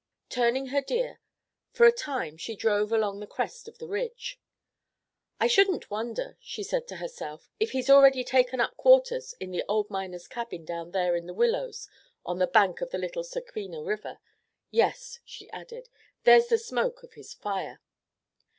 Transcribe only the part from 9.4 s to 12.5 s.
the old miner's cabin down there in the willows on the